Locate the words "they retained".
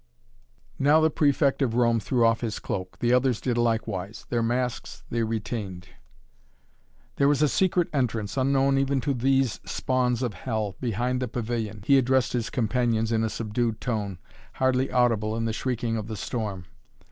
5.11-5.89